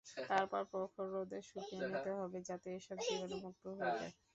তারপর 0.29 0.61
প্রখর 0.71 1.05
রোদে 1.13 1.39
শুকিয়ে 1.49 1.83
নিতে 1.87 2.11
হবে, 2.19 2.37
যাতে 2.49 2.67
এসব 2.77 2.97
জীবাণুমুক্ত 3.05 3.63
হয়ে 3.71 3.93
যায়। 3.93 4.13